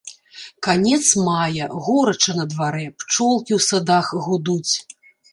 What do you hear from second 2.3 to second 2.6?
на